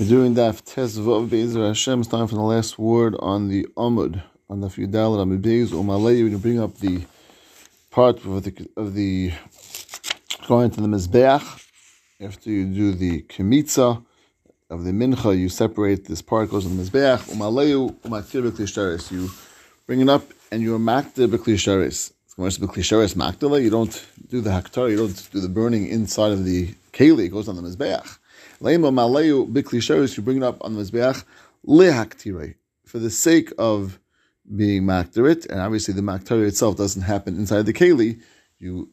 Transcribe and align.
We're 0.00 0.08
doing 0.08 0.34
Daf 0.34 0.62
Tezvav 0.62 1.28
Be'ezer 1.28 1.66
Hashem. 1.66 2.00
It's 2.00 2.08
time 2.08 2.26
for 2.26 2.36
the 2.36 2.40
last 2.40 2.78
word 2.78 3.14
on 3.20 3.48
the 3.48 3.66
Amud, 3.76 4.22
on 4.48 4.62
the 4.62 4.68
Fidal 4.68 5.18
Amud 5.18 5.42
Be'ez 5.42 5.70
Umalei. 5.70 6.22
We're 6.22 6.30
going 6.30 6.32
to 6.32 6.38
bring 6.38 6.60
up 6.60 6.78
the 6.78 7.02
part 7.90 8.24
of 8.24 8.42
the, 8.42 8.70
of 8.78 8.94
the 8.94 9.32
going 10.48 10.70
to 10.70 10.80
the 10.80 10.88
Mizbeach. 10.88 11.68
After 12.22 12.48
you 12.48 12.64
do 12.64 12.92
the 12.92 13.20
Kemitza 13.24 14.02
of 14.70 14.84
the 14.84 14.92
Mincha, 14.92 15.38
you 15.38 15.50
separate 15.50 16.06
this 16.06 16.22
part, 16.22 16.48
goes 16.48 16.64
on 16.64 16.78
the 16.78 16.82
Mizbeach. 16.82 17.28
Umalei 17.28 17.94
Umatir 18.00 18.50
B'Kli 18.50 19.12
You 19.12 19.30
bring 19.86 20.00
it 20.00 20.08
up 20.08 20.24
and 20.50 20.62
you're 20.62 20.78
Makta 20.78 21.28
B'Kli 21.28 21.56
Sharis. 21.56 22.12
You 23.62 23.70
don't 23.70 24.06
do 24.30 24.40
the 24.40 24.50
Haktar, 24.50 24.90
you 24.90 24.96
don't 24.96 25.30
do 25.32 25.40
the 25.40 25.50
burning 25.50 25.86
inside 25.86 26.32
of 26.32 26.46
the 26.46 26.74
Keli, 26.94 27.26
it 27.26 27.28
goes 27.28 27.46
on 27.46 27.56
the 27.56 27.62
Mizbeach. 27.62 28.20
Leima 28.62 28.92
malayu 28.92 29.52
bikli 29.52 30.16
you 30.16 30.22
bring 30.22 30.36
it 30.36 30.42
up 30.44 30.58
on 30.60 30.74
the 30.74 30.82
mizbeach 30.82 31.24
lehaktire 31.66 32.54
for 32.86 33.00
the 33.00 33.10
sake 33.10 33.52
of 33.58 33.98
being 34.54 34.84
maktarit, 34.84 35.46
and 35.50 35.60
obviously 35.60 35.92
the 35.94 36.00
maktarit 36.00 36.46
itself 36.46 36.76
doesn't 36.76 37.02
happen 37.02 37.34
inside 37.34 37.66
the 37.66 37.72
keli. 37.72 38.20
You 38.58 38.90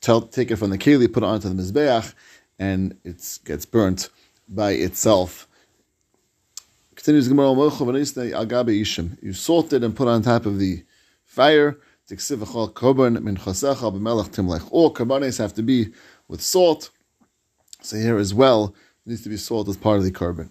tell, 0.00 0.22
take 0.22 0.50
it 0.50 0.56
from 0.56 0.70
the 0.70 0.78
keli, 0.78 1.12
put 1.12 1.22
it 1.22 1.26
onto 1.26 1.48
the 1.48 1.54
mizbeach, 1.62 2.14
and 2.58 2.98
it 3.04 3.38
gets 3.44 3.64
burnt 3.64 4.10
by 4.48 4.72
itself. 4.72 5.46
Continues 6.96 7.28
Gemara. 7.28 7.52
You 9.22 9.32
salt 9.32 9.72
it 9.72 9.84
and 9.84 9.94
put 9.94 10.08
it 10.08 10.10
on 10.10 10.22
top 10.22 10.46
of 10.46 10.58
the 10.58 10.82
fire. 11.24 11.78
All 12.10 12.16
karbanes 14.94 15.38
have 15.38 15.54
to 15.54 15.62
be 15.62 15.92
with 16.26 16.40
salt. 16.40 16.90
So 17.82 17.96
here 17.96 18.16
as 18.16 18.34
well, 18.34 18.74
needs 19.06 19.22
to 19.22 19.28
be 19.28 19.36
sold 19.36 19.68
as 19.68 19.76
part 19.76 19.98
of 19.98 20.04
the 20.04 20.10
carbon. 20.10 20.50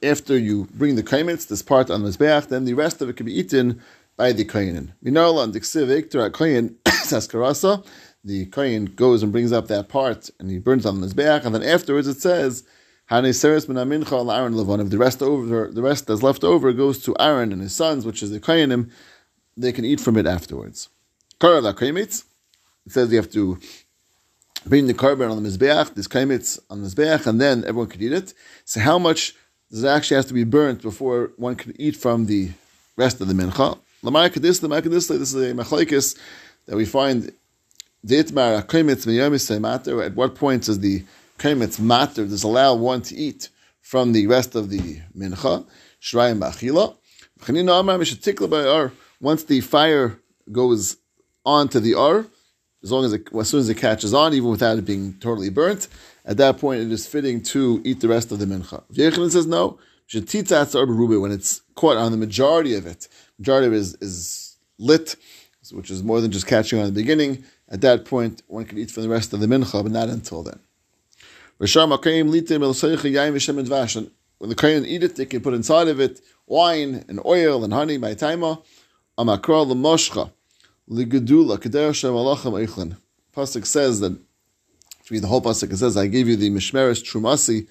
After 0.00 0.38
you 0.38 0.68
bring 0.74 0.94
the 0.94 1.02
kaimitz, 1.02 1.48
this 1.48 1.62
part 1.62 1.90
on 1.90 2.02
the 2.02 2.10
mizbeach, 2.10 2.48
then 2.48 2.64
the 2.64 2.74
rest 2.74 3.02
of 3.02 3.08
it 3.08 3.16
can 3.16 3.26
be 3.26 3.36
eaten 3.36 3.82
by 4.16 4.32
the 4.32 4.44
kohenin. 4.44 4.92
The 8.24 8.46
kohen 8.46 8.86
goes 8.86 9.22
and 9.22 9.32
brings 9.32 9.52
up 9.52 9.68
that 9.68 9.88
part 9.88 10.28
and 10.38 10.50
he 10.50 10.58
burns 10.58 10.84
on 10.84 11.00
the 11.00 11.06
mizbeach, 11.06 11.44
and 11.44 11.54
then 11.54 11.62
afterwards 11.62 12.08
it 12.08 12.20
says, 12.20 12.64
if 13.10 13.30
the 13.30 14.96
rest 14.98 15.22
over, 15.22 15.70
the 15.72 15.82
rest 15.82 16.06
that's 16.06 16.22
left 16.22 16.44
over 16.44 16.72
goes 16.74 17.02
to 17.04 17.16
Aaron 17.18 17.52
and 17.52 17.62
his 17.62 17.74
sons, 17.74 18.04
which 18.04 18.22
is 18.22 18.30
the 18.30 18.40
kohenim, 18.40 18.90
they 19.56 19.72
can 19.72 19.86
eat 19.86 20.00
from 20.00 20.18
it 20.18 20.26
afterwards. 20.26 20.90
It 21.40 22.22
says 22.88 23.10
you 23.10 23.16
have 23.16 23.32
to 23.32 23.58
bring 24.66 24.86
the 24.86 24.94
carbon 24.94 25.30
on 25.30 25.42
the 25.42 25.48
mizbeach, 25.48 25.94
this 25.94 26.08
kaimitz 26.08 26.58
on 26.70 26.82
the 26.82 26.88
mizbeach, 26.88 27.26
and 27.26 27.40
then 27.40 27.64
everyone 27.64 27.88
could 27.88 28.02
eat 28.02 28.12
it. 28.12 28.34
So 28.64 28.80
how 28.80 28.98
much 28.98 29.34
does 29.70 29.84
it 29.84 29.88
actually 29.88 30.16
have 30.16 30.26
to 30.26 30.34
be 30.34 30.44
burnt 30.44 30.82
before 30.82 31.32
one 31.36 31.56
can 31.56 31.74
eat 31.80 31.96
from 31.96 32.26
the 32.26 32.50
rest 32.96 33.20
of 33.20 33.28
the 33.28 33.34
mincha? 33.34 33.78
Lamar 34.02 34.28
kadis, 34.28 34.62
lamar 34.62 34.80
kadis, 34.80 35.08
this 35.08 35.34
is 35.34 35.34
a 35.34 35.52
machlekes 35.54 36.16
that 36.66 36.76
we 36.76 36.84
find. 36.84 37.32
Kaimitz. 38.06 39.06
At 40.06 40.14
what 40.14 40.34
point 40.36 40.64
does 40.64 40.78
the 40.78 41.04
kaimitz 41.38 41.80
matter? 41.80 42.24
Does 42.26 42.44
allow 42.44 42.74
one 42.74 43.02
to 43.02 43.14
eat 43.16 43.48
from 43.80 44.12
the 44.12 44.26
rest 44.28 44.54
of 44.54 44.70
the 44.70 45.00
mincha? 45.16 45.66
Shrayim 46.00 46.38
bachila. 46.38 46.94
Once 49.20 49.44
the 49.44 49.60
fire 49.60 50.20
goes 50.50 50.96
on 51.44 51.68
to 51.68 51.80
the 51.80 51.94
ar, 51.94 52.26
as 52.82 52.92
long 52.92 53.04
as 53.04 53.12
it, 53.12 53.28
as 53.34 53.48
soon 53.48 53.60
as 53.60 53.68
it 53.68 53.76
catches 53.76 54.14
on, 54.14 54.34
even 54.34 54.50
without 54.50 54.78
it 54.78 54.84
being 54.84 55.14
totally 55.20 55.50
burnt, 55.50 55.88
at 56.24 56.36
that 56.36 56.58
point 56.58 56.80
it 56.80 56.92
is 56.92 57.06
fitting 57.06 57.42
to 57.42 57.80
eat 57.84 58.00
the 58.00 58.08
rest 58.08 58.30
of 58.30 58.38
the 58.38 58.46
mincha. 58.46 58.82
Yechanan 58.92 59.30
says 59.30 59.46
no. 59.46 59.78
When 60.10 61.32
it's 61.32 61.62
caught 61.74 61.96
on 61.98 62.12
the 62.12 62.18
majority 62.18 62.74
of 62.74 62.86
it, 62.86 63.08
majority 63.38 63.66
of 63.66 63.72
it 63.74 63.76
is, 63.76 63.94
is 64.00 64.56
lit, 64.78 65.16
which 65.70 65.90
is 65.90 66.02
more 66.02 66.20
than 66.22 66.30
just 66.30 66.46
catching 66.46 66.78
on 66.78 66.86
the 66.86 66.92
beginning. 66.92 67.44
At 67.68 67.82
that 67.82 68.06
point, 68.06 68.42
one 68.46 68.64
can 68.64 68.78
eat 68.78 68.90
from 68.90 69.02
the 69.02 69.08
rest 69.10 69.34
of 69.34 69.40
the 69.40 69.46
mincha, 69.46 69.82
but 69.82 69.92
not 69.92 70.08
until 70.08 70.42
then. 70.42 70.60
When 71.58 71.68
the 74.48 74.54
kohen 74.54 74.86
eat 74.86 75.02
it, 75.02 75.16
they 75.16 75.26
can 75.26 75.40
put 75.40 75.52
inside 75.54 75.88
of 75.88 76.00
it 76.00 76.20
wine 76.46 77.04
and 77.08 77.20
oil 77.26 77.64
and 77.64 77.72
honey 77.72 77.98
by 77.98 78.14
taima. 78.14 78.62
Amakra 79.18 79.66
l'moshcha. 79.66 80.30
Ligedula, 80.90 81.58
Kedera 81.58 81.94
Shem 81.94 82.12
Eichlin. 82.12 82.96
Pasuk 83.36 83.66
says 83.66 84.00
that, 84.00 84.12
to 84.12 85.14
read 85.14 85.22
the 85.22 85.26
whole 85.26 85.42
Pasuk, 85.42 85.72
it 85.72 85.76
says, 85.76 85.96
I 85.96 86.06
gave 86.06 86.28
you 86.28 86.36
the 86.36 86.50
Mishmeres 86.50 87.02
Trumasi, 87.02 87.66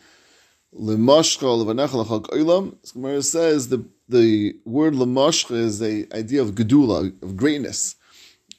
Levanecha 0.76 2.06
Lachak 2.06 2.28
Oilam. 2.30 2.76
Gemara 2.94 3.24
says 3.24 3.70
the, 3.70 3.84
the 4.08 4.56
word 4.66 4.94
Lemashcha 4.94 5.56
is 5.56 5.80
the 5.80 6.08
idea 6.14 6.42
of 6.42 6.52
Gedula, 6.52 7.12
of 7.24 7.36
greatness. 7.36 7.96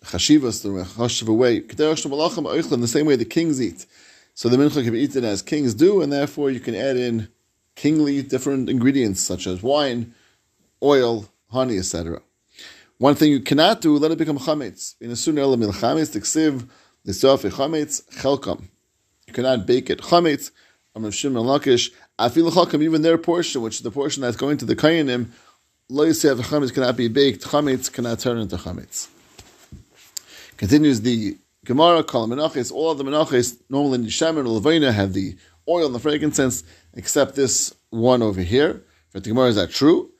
Chashivas, 0.04 0.62
the 0.62 0.68
Chashiv 0.68 1.28
away. 1.28 1.60
Kedera 1.60 1.96
Shem 1.96 2.10
Alachem 2.12 2.44
Eichlin, 2.44 2.80
the 2.80 2.88
same 2.88 3.06
way 3.06 3.16
the 3.16 3.24
kings 3.24 3.62
eat. 3.62 3.86
So 4.34 4.48
the 4.48 4.56
mincha 4.56 4.84
can 4.84 4.92
be 4.92 5.00
eaten 5.00 5.24
as 5.24 5.42
kings 5.42 5.74
do, 5.74 6.00
and 6.00 6.12
therefore 6.12 6.50
you 6.50 6.60
can 6.60 6.74
add 6.74 6.96
in 6.96 7.28
kingly 7.74 8.22
different 8.22 8.68
ingredients 8.70 9.20
such 9.20 9.46
as 9.46 9.62
wine, 9.62 10.14
oil, 10.82 11.28
honey, 11.50 11.78
etc. 11.78 12.20
One 12.98 13.14
thing 13.14 13.30
you 13.30 13.40
cannot 13.40 13.80
do, 13.80 13.96
let 13.96 14.10
it 14.10 14.18
become 14.18 14.38
chametz. 14.38 14.96
In 15.00 15.10
a 15.12 15.16
sooner 15.16 15.42
elam 15.42 15.60
chametz, 15.60 16.16
tiksiv 16.16 16.68
l'sof 17.04 17.48
chametz 17.48 18.02
chelkam. 18.16 18.68
You 19.28 19.32
cannot 19.32 19.66
bake 19.66 19.88
it 19.88 20.00
chametz. 20.00 20.50
Amr 20.96 21.12
Shimon 21.12 21.44
Lakish, 21.44 21.92
afil 22.18 22.50
chelkam, 22.50 22.82
even 22.82 23.02
their 23.02 23.16
portion, 23.16 23.62
which 23.62 23.76
is 23.76 23.82
the 23.82 23.92
portion 23.92 24.22
that's 24.22 24.36
going 24.36 24.56
to 24.56 24.64
the 24.64 24.74
kayanim, 24.74 25.28
lo 25.88 26.06
yisef 26.06 26.40
chametz 26.40 26.74
cannot 26.74 26.96
be 26.96 27.06
baked. 27.06 27.44
Chametz 27.44 27.92
cannot 27.92 28.18
turn 28.18 28.38
into 28.38 28.56
chametz. 28.56 29.06
Continues 30.56 31.00
the 31.02 31.38
Gemara, 31.64 32.02
Kol 32.02 32.26
Menachis, 32.26 32.72
all 32.72 32.90
of 32.90 32.98
the 32.98 33.04
Menachis, 33.04 33.60
normally 33.70 34.00
in 34.00 34.06
Yishem 34.06 34.38
and 34.38 34.48
Levina 34.48 34.92
have 34.92 35.12
the 35.12 35.36
oil 35.68 35.86
and 35.86 35.94
the 35.94 36.00
frankincense, 36.00 36.64
except 36.94 37.36
this 37.36 37.72
one 37.90 38.22
over 38.22 38.40
here. 38.40 38.82
For 39.10 39.20
the 39.20 39.28
Gemara, 39.28 39.50
is 39.50 39.56
that 39.56 39.70
true? 39.70 40.10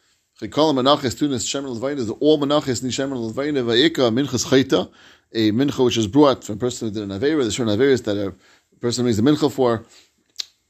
Chikol 0.40 0.72
menachas 0.72 1.18
tunis 1.18 1.44
shemen 1.44 1.76
levayna 1.76 1.98
is 1.98 2.10
all 2.10 2.38
menachas 2.38 2.80
ni 2.80 2.90
shemen 2.90 3.32
levayna 3.32 3.64
vayika 3.64 4.12
minchas 4.14 4.88
a 5.32 5.50
mincha 5.50 5.84
which 5.84 5.96
is 5.96 6.06
brought 6.06 6.44
from 6.44 6.54
a 6.54 6.58
person 6.58 6.86
who 6.86 6.94
did 6.94 7.02
an 7.02 7.08
avera. 7.08 7.42
the 7.42 7.50
certain 7.50 7.76
averas 7.76 8.04
that 8.04 8.16
a 8.16 8.32
person 8.78 9.04
makes 9.04 9.16
the 9.16 9.22
mincha 9.24 9.50
for. 9.50 9.84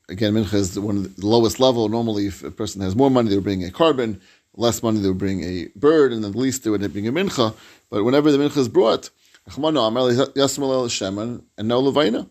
Again, 0.09 0.33
mincha 0.33 0.55
is 0.55 0.81
one 0.81 0.97
of 0.97 1.17
the 1.17 1.27
lowest 1.27 1.61
level. 1.61 1.87
Normally, 1.91 2.29
if 2.29 2.43
a 2.43 2.51
person 2.51 2.81
has 2.81 2.97
more 2.97 3.11
money, 3.11 3.29
they 3.29 3.35
would 3.35 3.45
bring 3.45 3.63
a 3.63 3.71
carbon. 3.71 4.23
Less 4.55 4.83
money, 4.83 5.01
they 5.01 5.09
would 5.09 5.19
bring 5.19 5.45
a 5.45 5.69
bird, 5.77 6.15
and 6.15 6.25
the 6.25 6.31
least 6.31 6.65
they 6.65 6.71
would 6.71 6.91
bring 6.91 7.07
a 7.07 7.13
mincha. 7.13 7.55
But 7.91 8.05
whenever 8.05 8.33
the 8.33 8.39
mincha 8.39 8.57
is 8.57 8.71
brought, 8.71 9.11
and 9.45 9.59
no 9.59 9.83
levayna. 11.83 12.29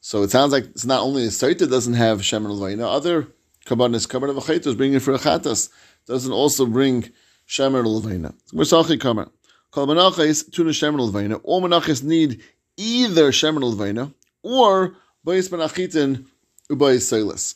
So 0.00 0.22
it 0.22 0.30
sounds 0.30 0.52
like 0.52 0.64
it's 0.64 0.86
not 0.86 1.02
only 1.02 1.24
a 1.24 1.28
saita 1.28 1.68
doesn't 1.68 1.92
have 1.94 2.22
shemen 2.22 2.58
levayna, 2.58 2.84
other 2.84 3.28
kabbanis, 3.66 4.06
kabban 4.08 4.30
of 4.30 4.48
a 4.48 4.68
is 4.68 4.74
bringing 4.74 5.00
for 5.00 5.14
a 5.14 5.18
chatas 5.18 5.70
doesn't 6.06 6.32
also 6.32 6.66
bring 6.66 7.10
shemer 7.46 7.84
levena. 7.84 8.34
Mersachi 8.52 8.98
kamer. 8.98 9.30
Kol 9.70 9.86
menachas 9.86 10.50
tuna 10.50 10.70
shemer 10.70 11.10
levena. 11.10 11.40
All 11.44 11.62
menachas 11.62 12.02
need 12.02 12.42
either 12.76 13.30
shemer 13.30 13.62
levena 13.62 14.12
or 14.42 14.96
bayis 15.26 15.48
menachitin 15.50 16.26
ubayis 16.70 17.02
seilis. 17.02 17.54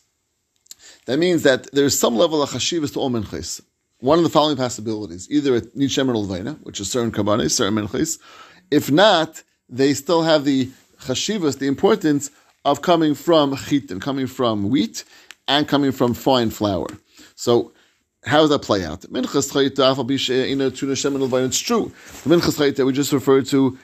That 1.07 1.19
means 1.19 1.43
that 1.43 1.71
there's 1.73 1.99
some 1.99 2.17
level 2.17 2.43
of 2.43 2.51
chashivas 2.51 2.93
to 2.95 3.01
all 3.01 3.11
menchas. 3.11 3.61
One 4.01 4.19
of 4.19 4.25
the 4.25 4.31
following 4.31 4.57
possibilities: 4.57 5.29
either 5.31 5.55
it 5.57 5.77
needs 5.77 5.97
shemer 5.97 6.15
levena, 6.15 6.59
which 6.63 6.81
is 6.81 6.91
certain 6.91 7.13
kabbanis, 7.13 7.53
certain 7.53 7.75
menchas. 7.75 8.19
If 8.71 8.91
not, 8.91 9.43
they 9.69 9.95
still 9.95 10.23
have 10.23 10.45
the 10.45 10.71
chashivas, 11.01 11.59
the 11.59 11.67
importance 11.67 12.31
of 12.65 12.83
coming 12.83 13.15
from 13.15 13.57
chitin, 13.57 14.01
coming 14.01 14.27
from 14.27 14.69
wheat, 14.69 15.05
and 15.49 15.69
coming 15.69 15.93
from 15.93 16.15
fine 16.15 16.51
flour. 16.51 16.87
So 17.35 17.73
how 18.25 18.41
does 18.41 18.51
that 18.51 18.63
play 18.63 18.85
out? 18.85 19.05
It's 19.05 19.11
true. 19.11 19.13
The 19.35 19.47
minchas 22.31 22.59
chayta 22.59 22.85
we 22.85 22.93
just 22.93 23.13
referred 23.13 23.47
to. 23.47 23.79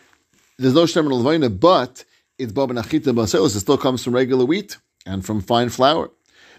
There's 0.59 0.75
no 0.75 0.85
shemen 0.85 1.13
levayna, 1.13 1.61
but 1.61 2.05
it's 2.39 2.53
baba 2.53 2.75
nachita 2.75 3.15
baselos. 3.15 3.57
It 3.57 3.61
still 3.61 3.79
comes 3.79 4.03
from 4.03 4.15
regular 4.15 4.45
wheat 4.45 4.77
and 5.07 5.25
from 5.25 5.41
fine 5.41 5.69
flour. 5.69 6.11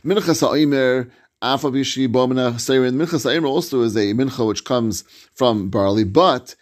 Minchas 0.06 0.40
ha'omer 0.40 1.10
afabishi 1.42 2.08
bomina 2.08 2.54
seirin. 2.54 2.96
Minchas 2.96 3.24
ha'omer 3.30 3.48
also 3.48 3.82
is 3.82 3.96
a 3.98 4.14
mincha 4.14 4.48
which 4.48 4.64
comes 4.64 5.04
from 5.34 5.70
barley, 5.70 6.06
but 6.06 6.56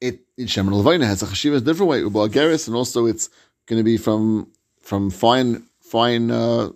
it 0.00 0.20
shemen 0.38 0.70
levayna 0.70 1.06
has 1.06 1.22
a 1.22 1.26
chashiva 1.26 1.56
a 1.56 1.60
different 1.60 1.90
way. 1.90 1.98
Uba 2.00 2.20
and 2.20 2.74
also 2.76 3.06
it's 3.06 3.30
going 3.66 3.80
to 3.80 3.84
be 3.84 3.96
from 3.96 4.48
from 4.80 5.10
fine 5.10 5.64
fine 5.80 6.30
uh, 6.30 6.70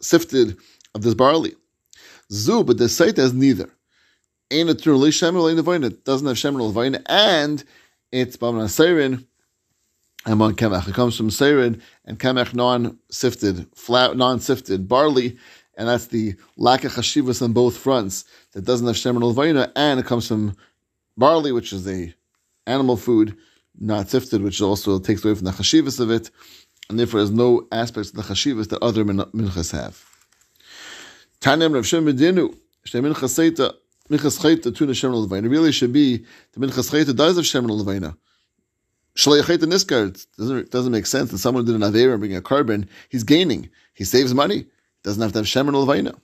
sifted 0.00 0.56
of 0.94 1.02
this 1.02 1.14
barley. 1.14 1.54
Zu, 2.30 2.64
but 2.64 2.78
the 2.78 2.88
site 2.88 3.16
has 3.16 3.32
neither. 3.32 3.70
Ain't 4.50 4.70
it 4.70 4.82
truly 4.82 5.10
Shemer 5.10 5.84
It 5.84 6.04
doesn't 6.04 6.26
have 6.26 6.36
Shemer 6.36 6.60
Levine, 6.60 7.02
and 7.06 7.64
it's 8.12 8.36
Bam 8.36 8.54
Nasirin 8.54 9.24
Amon 10.26 10.54
Kemach. 10.54 10.88
It 10.88 10.94
comes 10.94 11.16
from 11.16 11.30
Seirin 11.30 11.80
and 12.04 12.18
Kemach 12.18 12.54
non-sifted, 12.54 13.66
flat, 13.74 14.16
non-sifted 14.16 14.88
barley, 14.88 15.36
and 15.76 15.88
that's 15.88 16.06
the 16.06 16.34
lack 16.56 16.84
of 16.84 16.92
chashivas 16.92 17.42
on 17.42 17.52
both 17.52 17.76
fronts 17.76 18.24
that 18.52 18.64
doesn't 18.64 18.86
have 18.86 18.96
shemen 18.96 19.22
levayna, 19.22 19.70
and 19.76 20.00
it 20.00 20.06
comes 20.06 20.26
from 20.26 20.56
barley, 21.16 21.52
which 21.52 21.72
is 21.72 21.86
a 21.86 22.14
animal 22.66 22.96
food, 22.96 23.36
not 23.78 24.08
sifted, 24.08 24.42
which 24.42 24.60
also 24.60 24.98
takes 24.98 25.24
away 25.24 25.34
from 25.34 25.44
the 25.44 25.50
chashivas 25.52 26.00
of 26.00 26.10
it, 26.10 26.30
and 26.88 26.98
therefore 26.98 27.20
has 27.20 27.30
no 27.30 27.66
aspects 27.72 28.10
of 28.10 28.16
the 28.16 28.22
chashivas 28.22 28.68
that 28.68 28.82
other 28.82 29.04
minchas 29.04 29.72
have. 29.72 30.04
Tanem 31.40 31.74
Rav 31.74 31.86
Shem 31.86 32.06
Medinu, 32.06 32.56
Shnei 32.84 33.02
minchas 33.02 33.34
seita, 33.34 33.74
minchas 34.10 34.40
chayta 34.40 34.74
tuna 34.74 34.92
shemen 34.92 35.26
levayna. 35.26 35.50
Really 35.50 35.72
should 35.72 35.92
be 35.92 36.24
the 36.52 36.60
minchas 36.60 36.90
chayta 36.90 37.14
does 37.14 37.36
have 37.36 37.44
shemen 37.44 37.70
levayna. 37.70 38.16
Shleichet 39.16 39.62
and 39.62 39.72
Niskar 39.72 40.26
doesn't 40.36 40.70
doesn't 40.70 40.92
make 40.92 41.06
sense 41.06 41.30
that 41.30 41.38
someone 41.38 41.64
did 41.64 41.74
an 41.74 41.82
aver 41.82 42.12
and 42.12 42.20
bring 42.20 42.36
a 42.36 42.42
carbon. 42.42 42.88
He's 43.08 43.24
gaining. 43.24 43.70
He 43.94 44.04
saves 44.04 44.34
money. 44.34 44.58
he 44.58 44.66
Doesn't 45.02 45.22
have 45.22 45.32
to 45.32 45.38
have 45.38 45.48
Shem 45.48 45.66
Levina. 45.68 46.18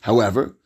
However, 0.00 0.56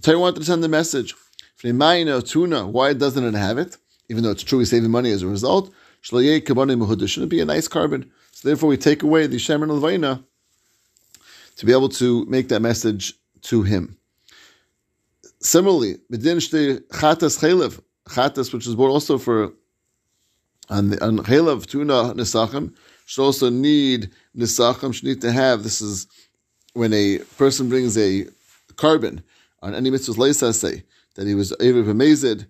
Torah 0.00 0.18
wanted 0.18 0.40
to 0.40 0.46
send 0.46 0.64
the 0.64 0.68
message. 0.68 1.14
Tuna, 1.62 2.66
why 2.66 2.94
doesn't 2.94 3.22
it 3.22 3.34
have 3.34 3.58
it? 3.58 3.76
Even 4.08 4.22
though 4.22 4.30
it's 4.30 4.42
true, 4.42 4.60
he's 4.60 4.70
saving 4.70 4.90
money 4.90 5.10
as 5.10 5.22
a 5.22 5.26
result. 5.26 5.70
Shouldn't 6.00 6.34
it 6.34 7.28
be 7.28 7.40
a 7.40 7.44
nice 7.44 7.68
carbon. 7.68 8.10
So 8.40 8.48
therefore, 8.48 8.70
we 8.70 8.78
take 8.78 9.02
away 9.02 9.26
the 9.26 9.38
Shem 9.38 9.62
and 9.62 9.70
Levina 9.70 10.24
to 11.56 11.66
be 11.66 11.72
able 11.72 11.90
to 11.90 12.24
make 12.24 12.48
that 12.48 12.60
message 12.60 13.12
to 13.42 13.64
him. 13.64 13.98
Similarly, 15.40 15.98
chatas 16.10 17.38
chelev, 17.38 17.82
chatas, 18.08 18.50
which 18.54 18.66
is 18.66 18.74
bought 18.74 18.88
also 18.88 19.18
for 19.18 19.52
and 20.70 20.90
the 20.90 21.04
on 21.04 21.18
Chelav 21.18 21.66
Tuna 21.66 22.14
Nisachim 22.14 22.72
should 23.04 23.22
also 23.22 23.50
need 23.50 24.10
Nisachim, 24.34 24.94
should 24.94 25.04
need 25.04 25.20
to 25.20 25.32
have, 25.32 25.62
this 25.62 25.82
is 25.82 26.06
when 26.72 26.94
a 26.94 27.18
person 27.36 27.68
brings 27.68 27.98
a 27.98 28.24
carbon 28.76 29.22
on 29.60 29.74
any 29.74 29.90
mitzvah's 29.90 30.16
leisa 30.16 30.54
say 30.54 30.84
that 31.16 31.26
he 31.26 31.34
was 31.34 31.52
Erev 31.60 31.90
Amazed, 31.90 32.46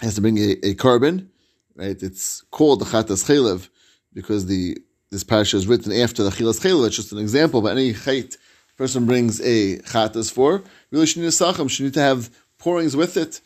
has 0.00 0.16
to 0.16 0.20
bring 0.20 0.36
a, 0.38 0.56
a 0.64 0.74
carbon, 0.74 1.30
right? 1.76 2.02
It's 2.02 2.42
called 2.50 2.80
the 2.80 2.86
Chatas 2.86 3.24
Chelav 3.24 3.68
because 4.14 4.46
the 4.46 4.78
this 5.10 5.24
parasha 5.24 5.56
is 5.56 5.66
written 5.66 5.92
after 5.92 6.24
the 6.24 6.30
Chilas 6.30 6.60
Chelav. 6.60 6.86
It's 6.86 6.96
just 6.96 7.12
an 7.12 7.18
example, 7.18 7.60
but 7.60 7.76
any 7.76 7.92
chait 7.92 8.36
person 8.76 9.06
brings 9.06 9.40
a 9.40 9.78
Chatas 9.78 10.32
for, 10.32 10.62
really 10.90 11.06
should 11.06 11.22
need 11.22 11.28
a 11.28 11.68
should 11.68 11.84
need 11.84 11.94
to 11.94 12.00
have 12.00 12.30
pourings 12.58 12.96
with 12.96 13.16
it 13.16 13.40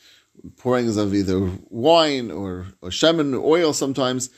pourings 0.57 0.97
of 0.97 1.15
either 1.15 1.51
wine 1.69 2.31
or, 2.31 2.67
or 2.81 2.91
shemen 2.91 3.41
oil 3.43 3.73
sometimes. 3.73 4.31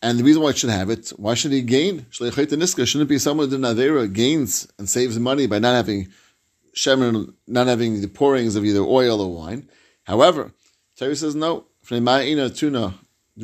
And 0.00 0.18
the 0.18 0.24
reason 0.24 0.42
why 0.42 0.50
it 0.50 0.58
should 0.58 0.70
have 0.70 0.90
it, 0.90 1.08
why 1.16 1.34
should 1.34 1.50
he 1.50 1.60
gain? 1.60 2.06
Shouldn't 2.10 2.36
it 2.38 3.08
be 3.08 3.18
someone 3.18 3.48
who 3.48 3.58
did 3.58 3.60
gains 4.14 4.68
and 4.78 4.88
saves 4.88 5.18
money 5.18 5.46
by 5.46 5.58
not 5.58 5.74
having 5.74 6.08
shemen, 6.74 7.34
not 7.48 7.66
having 7.66 8.00
the 8.00 8.06
pourings 8.06 8.54
of 8.54 8.64
either 8.64 8.80
oil 8.80 9.20
or 9.20 9.34
wine? 9.34 9.68
However, 10.04 10.52
Terry 10.96 11.16
says 11.16 11.34
no. 11.34 11.66
the 11.88 12.94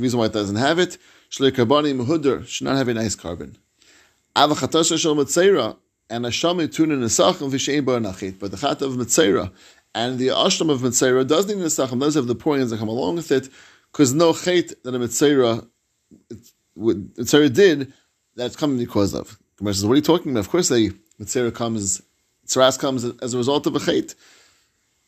reason 0.01 0.19
why 0.19 0.27
it 0.27 0.33
doesn't 0.33 0.57
have 0.57 0.79
it, 0.79 0.97
should 1.37 2.65
not 2.65 2.77
have 2.77 2.89
a 2.89 2.95
nice 2.95 3.15
carbon. 3.15 3.57
And 4.37 4.53
a 4.53 4.55
shami 6.29 6.73
tuna 6.73 6.97
nesachim 6.97 7.51
v'shein 7.51 7.85
bar 7.85 7.99
nachit. 7.99 8.39
But 8.39 8.51
the 8.51 8.57
chat 8.57 8.83
of 8.83 8.93
Mitzera 8.93 9.51
and 9.95 10.19
the 10.19 10.29
ashram 10.29 10.71
of 10.71 10.81
Mitzera 10.81 11.27
does 11.27 11.47
need 11.47 11.59
Nesachim, 11.59 12.01
does 12.01 12.15
have 12.15 12.27
the 12.27 12.35
pourings 12.35 12.71
that 12.71 12.79
come 12.79 12.89
along 12.89 13.17
with 13.17 13.31
it, 13.31 13.49
because 13.93 14.13
no 14.13 14.33
chait 14.33 14.75
that 14.83 14.95
a 14.95 14.99
Mitzera, 14.99 15.67
Mitzera 16.77 17.53
did, 17.53 17.93
that's 18.35 18.57
coming 18.57 18.79
because 18.79 19.15
of. 19.15 19.39
Gemara 19.57 19.75
says, 19.75 19.87
what 19.87 19.93
are 19.93 19.97
you 19.97 20.03
talking 20.03 20.33
about? 20.33 20.41
Of 20.41 20.51
course, 20.51 20.71
a 20.73 20.91
Mitzera 21.21 21.55
comes, 21.55 22.03
Tzaras 22.47 22.79
comes 22.79 23.05
as 23.05 23.35
a 23.35 23.39
result 23.39 23.67
of 23.67 23.77
a 23.77 23.79
chait. 23.79 24.15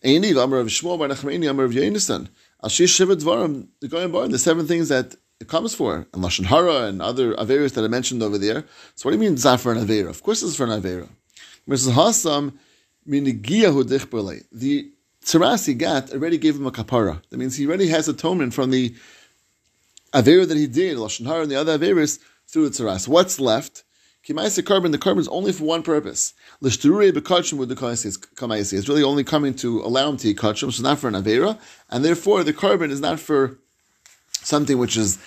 Eini, 0.05 0.41
Amar 0.43 0.61
of 0.61 0.69
Shmuel, 0.69 0.99
Bar 0.99 1.09
Nachmani, 1.09 1.51
Amar 1.51 1.65
of 1.65 1.73
Yonasan. 1.73 2.29
Ashish 2.63 2.97
Shiva 2.97 3.17
Dvarim, 3.17 3.67
the 3.81 3.89
going 3.89 4.13
bar, 4.13 4.29
the 4.29 4.39
seven 4.39 4.67
things 4.67 4.89
that 4.89 5.17
it 5.41 5.49
comes 5.49 5.75
for, 5.75 6.07
and 6.13 6.25
Lashon 6.25 6.47
Hara 6.47 6.87
and 6.87 7.03
other 7.03 7.35
Averas 7.35 7.75
that 7.75 7.85
I 7.85 7.89
mentioned 7.89 8.23
over 8.23 8.39
there. 8.39 8.65
So 8.95 9.09
what 9.09 9.13
do 9.13 9.23
you 9.23 9.29
mean 9.29 9.37
Zafar 9.37 9.73
and 9.73 9.87
Avera? 9.87 10.09
Of 10.09 10.23
course 10.23 10.43
it's 10.43 10.57
for 10.57 10.65
an 10.65 10.81
Avera. 10.81 11.09
Says, 11.69 11.89
Hasam, 11.89 12.55
the 13.07 14.93
Tzaras 15.25 15.67
he 15.67 15.75
got 15.75 16.13
already 16.13 16.39
gave 16.39 16.57
him 16.57 16.67
a 16.67 16.71
kapara. 16.71 17.21
That 17.31 17.37
means 17.37 17.57
he 17.57 17.67
already 17.67 17.89
has 17.89 18.09
atonement 18.09 18.55
from 18.55 18.71
the 18.71 18.95
Avera 20.15 20.49
that 20.49 20.57
he 20.57 20.67
did, 20.67 20.97
Lashon 20.97 21.27
Hara 21.27 21.43
and 21.43 21.51
the 21.51 21.57
other 21.57 21.79
Averis, 21.79 22.19
through 22.47 22.69
the 22.69 22.83
Tzaras. 22.83 23.07
What's 23.07 23.39
left? 23.39 23.83
Kimaisa 24.27 24.65
carbon, 24.65 24.91
the 24.91 24.99
carbon 24.99 25.21
is 25.21 25.29
only 25.29 25.53
for 25.53 25.65
one 25.65 25.83
purpose. 25.83 26.35
With 26.61 26.73
the 26.73 26.91
kamaisi. 26.91 28.79
It's 28.79 28.89
really 28.89 29.05
only 29.05 29.23
coming 29.23 29.55
to 29.55 29.81
allow 29.83 30.09
him 30.09 30.17
to 30.17 30.35
kachim, 30.35 30.73
so 30.73 30.83
not 30.83 30.99
for 30.99 31.07
an 31.09 31.15
Avera, 31.15 31.59
and 31.91 32.05
therefore 32.05 32.43
the 32.43 32.53
carbon 32.53 32.91
is 32.91 33.01
not 33.01 33.21
for 33.21 33.59
something 34.47 34.79
which 34.79 34.97
is 34.97 35.19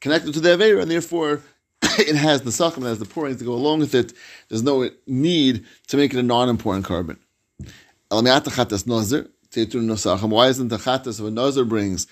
connected 0.00 0.32
to 0.34 0.40
the 0.40 0.50
Avera, 0.50 0.82
and 0.82 0.90
therefore 0.90 1.42
it 1.98 2.16
has 2.16 2.42
the 2.42 2.50
sachim, 2.50 2.78
it 2.78 2.88
has 2.88 2.98
the 2.98 3.04
pouring 3.04 3.36
to 3.36 3.44
go 3.44 3.52
along 3.52 3.80
with 3.80 3.94
it. 3.94 4.12
There's 4.48 4.62
no 4.62 4.88
need 5.06 5.64
to 5.88 5.96
make 5.96 6.14
it 6.14 6.18
a 6.18 6.22
non-important 6.22 6.84
carbon. 6.84 7.18
Why 8.10 8.18
isn't 8.18 8.38
the 8.38 8.50
chatas 10.76 11.20
of 11.20 11.26
a 11.26 11.30
nazar 11.30 11.64
brings 11.64 12.06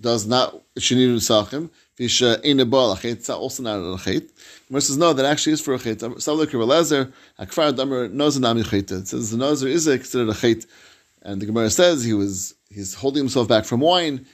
does 0.00 0.26
not 0.26 0.62
sheniru 0.78 1.16
sachim? 1.16 1.70
Fisha 1.98 2.40
in 2.42 2.60
a 2.60 2.62
uh, 2.62 2.66
bal 2.66 2.96
It's 3.02 3.28
also 3.28 3.62
not 3.64 3.78
a 3.78 3.98
chet. 3.98 4.22
Gemara 4.68 4.80
says 4.80 4.96
no, 4.96 5.12
that 5.12 5.26
actually 5.26 5.54
is 5.54 5.60
for 5.60 5.74
a 5.74 5.78
chet. 5.78 5.98
Savlik 5.98 6.46
Lezer 6.46 7.12
Akfar 7.40 7.74
Damer 7.74 8.08
nazar 8.08 8.40
nami. 8.40 8.60
It 8.60 9.08
says 9.08 9.32
the 9.32 9.36
nazar 9.36 9.68
is 9.68 9.86
considered 9.86 10.28
a 10.28 10.34
chet, 10.34 10.64
and 11.22 11.42
the 11.42 11.46
Gemara 11.46 11.70
says 11.70 12.04
he 12.04 12.12
was 12.12 12.54
he's 12.70 12.94
holding 12.94 13.22
himself 13.22 13.48
back 13.48 13.64
from 13.64 13.80
wine, 13.80 14.26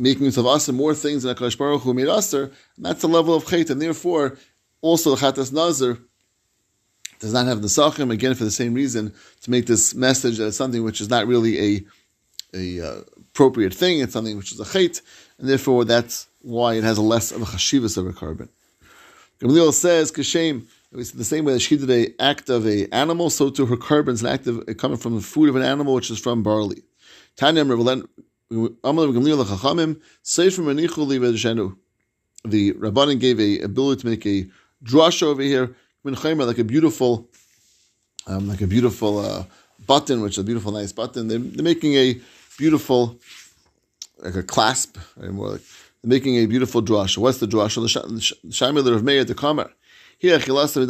making 0.00 0.22
himself 0.22 0.46
aser 0.56 0.72
more 0.72 0.94
things 0.94 1.22
than 1.22 1.34
Hakadosh 1.34 1.58
Baruch 1.58 1.82
Hu 1.82 1.94
made 1.94 2.08
aser, 2.08 2.44
and 2.76 2.84
that's 2.84 3.02
the 3.02 3.08
level 3.08 3.34
of 3.34 3.46
chet, 3.46 3.70
and 3.70 3.80
therefore 3.80 4.38
also 4.80 5.14
the 5.14 5.16
chatas 5.16 5.52
nazar 5.52 5.98
does 7.18 7.34
not 7.34 7.46
have 7.46 7.60
the 7.60 7.68
sachim, 7.68 8.10
again 8.10 8.34
for 8.34 8.44
the 8.44 8.50
same 8.50 8.72
reason, 8.72 9.12
to 9.42 9.50
make 9.50 9.66
this 9.66 9.94
message 9.94 10.38
that 10.38 10.46
it's 10.46 10.56
something 10.56 10.82
which 10.82 11.02
is 11.02 11.10
not 11.10 11.26
really 11.26 11.58
a, 11.58 11.86
a 12.54 12.80
uh, 12.80 13.00
appropriate 13.18 13.74
thing, 13.74 14.00
it's 14.00 14.14
something 14.14 14.38
which 14.38 14.52
is 14.52 14.60
a 14.60 14.64
chait, 14.64 15.02
and 15.38 15.48
therefore 15.48 15.84
that's 15.84 16.28
why 16.40 16.74
it 16.74 16.84
has 16.84 16.96
a 16.96 17.02
less 17.02 17.30
of 17.30 17.42
a 17.42 17.44
chashivas 17.44 17.98
of 17.98 18.06
a 18.06 18.12
carbon. 18.12 18.48
Gamliel 19.40 19.72
says, 19.72 20.10
Kashem, 20.10 20.66
the 20.92 21.24
same 21.24 21.44
way 21.44 21.52
that 21.52 21.60
she 21.60 21.76
did 21.76 21.90
an 21.90 22.14
act 22.18 22.48
of 22.48 22.66
a 22.66 22.88
animal, 22.88 23.28
so 23.28 23.50
too 23.50 23.66
her 23.66 23.76
carbon 23.76 24.14
is 24.14 24.22
an 24.22 24.28
act 24.28 24.46
of 24.46 24.64
coming 24.78 24.96
from 24.96 25.14
the 25.14 25.20
food 25.20 25.48
of 25.50 25.56
an 25.56 25.62
animal, 25.62 25.94
which 25.94 26.10
is 26.10 26.18
from 26.18 26.42
barley. 26.42 26.82
The 32.44 32.72
Rabbanin 32.72 33.20
gave 33.20 33.38
a 33.38 33.60
ability 33.60 34.00
to 34.02 34.06
make 34.08 34.26
a 34.26 34.48
drush 34.84 35.22
over 35.22 35.42
here, 35.42 35.76
like 36.46 36.58
a 36.58 36.64
beautiful, 36.64 37.28
um, 38.26 38.48
like 38.48 38.60
a 38.60 38.66
beautiful 38.66 39.18
uh, 39.18 39.44
button, 39.86 40.20
which 40.20 40.32
is 40.32 40.38
a 40.38 40.44
beautiful, 40.44 40.72
nice 40.72 40.90
button. 40.90 41.28
They're, 41.28 41.38
they're 41.38 41.62
making 41.62 41.94
a 41.94 42.20
beautiful, 42.58 43.20
like 44.18 44.34
a 44.34 44.42
clasp, 44.42 44.98
right? 45.16 45.30
more 45.30 45.50
like 45.50 45.62
they're 46.02 46.08
making 46.08 46.36
a 46.36 46.46
beautiful 46.46 46.82
drush. 46.82 47.16
What's 47.18 47.38
the 47.38 47.46
drush? 47.46 47.76
The 47.76 48.48
Shaimel 48.50 48.84
of 48.92 49.04
Meir 49.04 49.24
the. 49.24 49.70
Here, 50.18 50.38
The 50.38 50.82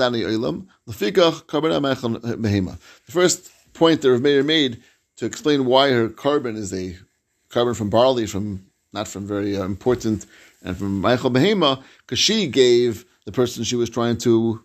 first 3.12 3.50
point 3.75 4.00
that 4.00 4.11
Rav 4.11 4.23
Meir 4.23 4.43
made 4.43 4.83
to 5.17 5.26
explain 5.26 5.67
why 5.67 5.90
her 5.90 6.09
carbon 6.09 6.57
is 6.57 6.73
a 6.73 6.97
carbon 7.50 7.75
from 7.75 7.90
barley, 7.90 8.26
from 8.26 8.66
not 8.92 9.07
from 9.07 9.26
very 9.26 9.57
uh, 9.57 9.64
important, 9.64 10.26
and 10.62 10.76
from 10.76 11.00
Michael 11.00 11.30
Behema, 11.30 11.83
because 12.00 12.19
she 12.19 12.47
gave 12.47 13.04
the 13.25 13.33
person 13.33 13.64
she 13.64 13.76
was 13.76 13.90
trying 13.90 14.16
to 14.19 14.64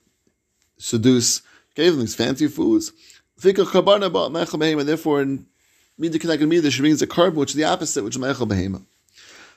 seduce, 0.77 1.41
gave 1.75 1.91
them 1.91 2.01
these 2.01 2.15
fancy 2.15 2.47
foods. 2.47 2.91
Think 3.39 3.57
of 3.57 3.67
Kabana 3.67 4.05
about 4.05 4.31
Michael 4.31 4.63
And 4.63 4.87
therefore, 4.87 5.21
in 5.21 5.45
Mida 5.97 6.19
Connected 6.19 6.47
Mida, 6.47 6.71
she 6.71 6.81
brings 6.81 7.01
a 7.01 7.07
carbon, 7.07 7.39
which 7.39 7.51
is 7.51 7.55
the 7.55 7.65
opposite, 7.65 8.03
which 8.03 8.15
is 8.15 8.19
Michael 8.19 8.47
Behema. 8.47 8.83